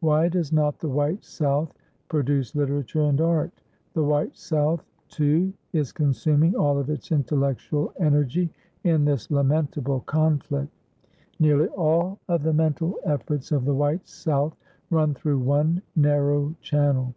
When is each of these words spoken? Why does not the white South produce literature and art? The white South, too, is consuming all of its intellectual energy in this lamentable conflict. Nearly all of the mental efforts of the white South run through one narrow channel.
Why 0.00 0.28
does 0.28 0.52
not 0.52 0.80
the 0.80 0.88
white 0.88 1.22
South 1.24 1.72
produce 2.08 2.56
literature 2.56 3.02
and 3.02 3.20
art? 3.20 3.52
The 3.92 4.02
white 4.02 4.36
South, 4.36 4.84
too, 5.08 5.52
is 5.72 5.92
consuming 5.92 6.56
all 6.56 6.80
of 6.80 6.90
its 6.90 7.12
intellectual 7.12 7.92
energy 8.00 8.50
in 8.82 9.04
this 9.04 9.30
lamentable 9.30 10.00
conflict. 10.00 10.72
Nearly 11.38 11.68
all 11.68 12.18
of 12.26 12.42
the 12.42 12.52
mental 12.52 12.98
efforts 13.04 13.52
of 13.52 13.64
the 13.66 13.74
white 13.74 14.08
South 14.08 14.56
run 14.90 15.14
through 15.14 15.38
one 15.38 15.82
narrow 15.94 16.56
channel. 16.60 17.14